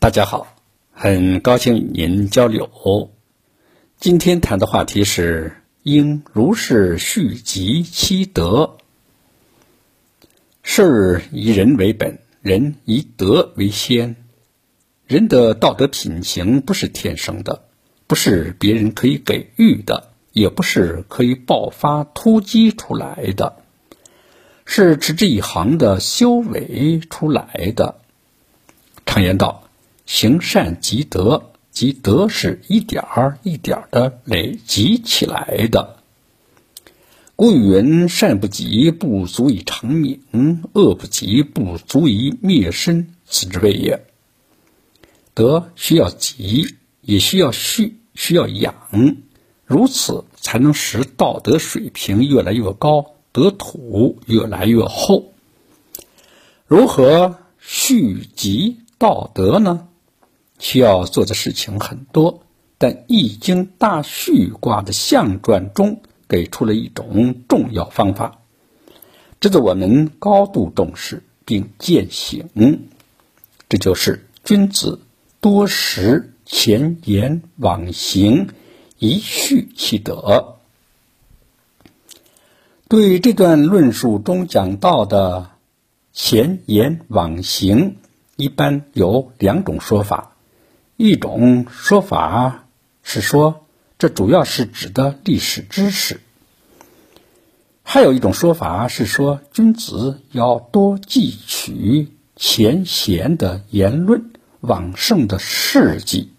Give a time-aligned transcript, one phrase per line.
[0.00, 0.56] 大家好，
[0.92, 2.70] 很高兴与您交流。
[3.98, 8.78] 今天谈的话题是应如是续集其德。
[10.62, 14.16] 事以人为本，人以德为先。
[15.06, 17.64] 人的道德品行不是天生的，
[18.06, 23.56] 不是别人可以给予的，也不是可以爆发突击出来的，
[24.64, 28.00] 是持之以恒的修为出来的。
[29.04, 29.64] 常言道
[30.12, 35.98] ：“行善积德，积德是一点儿一点儿的累积起来的。”
[37.36, 40.18] 古语云：“善不积，不足以长命；
[40.72, 43.14] 恶不积，不足以灭身。
[43.24, 44.04] 此之谓也。”
[45.32, 48.74] 德需要积，也需要蓄，需要养，
[49.64, 55.32] 如此才能使道德水平越来越高，德土越来越厚。
[56.66, 59.86] 如何蓄积道德呢？
[60.60, 62.42] 需要做的事情很多，
[62.78, 68.38] 但《易经》大畜卦的象传中给出了一种重要方法，
[69.40, 72.48] 值得我们高度重视并践行。
[73.68, 75.00] 这就是君子。
[75.42, 78.48] 多识前言往行，
[78.98, 80.56] 以序其德。
[82.88, 85.48] 对这段论述中讲到的
[86.12, 87.96] 前言往行，
[88.36, 90.36] 一般有两种说法。
[91.02, 92.66] 一种说法
[93.02, 93.64] 是说，
[93.98, 96.18] 这主要是指的历史知识；
[97.82, 104.30] 还有一种说法是说，君子要多记取前贤的言论。
[104.60, 106.34] 往圣的事迹，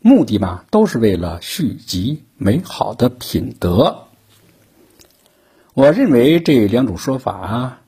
[0.00, 4.04] 目的嘛，都是为了续集美好的品德。
[5.74, 7.82] 我认为这两种说法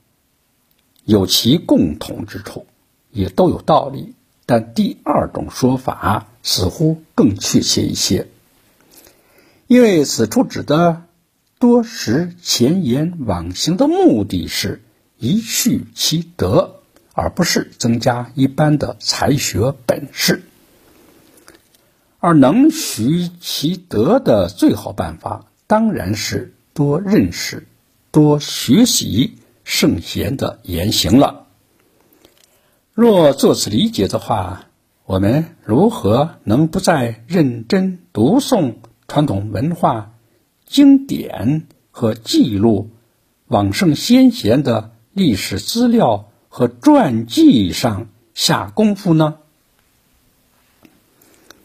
[1.04, 2.66] 有其共同之处，
[3.10, 4.14] 也都有道理。
[4.46, 8.28] 但第二种说法似乎更确切一些，
[9.66, 11.02] 因为此处指的
[11.58, 14.82] 多识前言往行的目的是
[15.18, 16.80] 一续其德。
[17.16, 20.42] 而不是增加一般的才学本事，
[22.18, 27.68] 而能徐其德的最好办法，当然是多认识、
[28.10, 31.43] 多学习圣贤的言行了。
[32.94, 34.66] 若做此理解的话，
[35.04, 38.76] 我们如何能不再认真读诵
[39.08, 40.12] 传统文化
[40.64, 42.90] 经典和记录
[43.48, 46.30] 往圣先贤的历史资料？
[46.48, 49.38] 和传记上下功夫呢？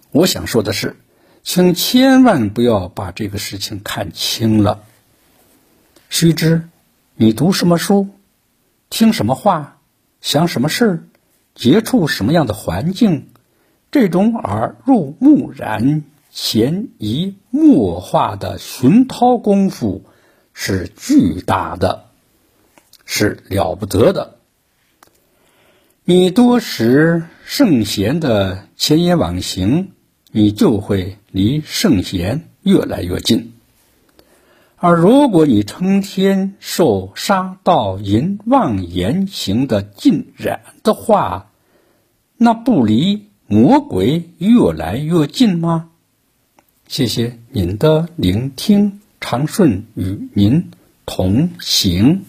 [0.09, 0.95] 我想说的是，
[1.43, 4.81] 请千万不要把这个事情看轻了。
[6.09, 6.69] 须知，
[7.13, 8.09] 你读什么书，
[8.89, 9.77] 听什么话，
[10.21, 11.03] 想什么事儿
[11.59, 13.27] 接触什么样的环境，
[13.91, 20.05] 这种耳濡目染、潜移默化的熏陶功夫
[20.53, 22.05] 是巨大的，
[23.03, 24.37] 是了不得的。
[26.05, 29.91] 你多识圣贤的前言往行，
[30.31, 33.51] 你就会离圣贤越来越近；
[34.77, 41.47] 而如果你成天受杀盗淫妄言行的浸染的话，
[42.41, 45.89] 那不离魔鬼越来越近吗？
[46.87, 50.71] 谢谢您的聆听，长顺与您
[51.05, 52.23] 同行。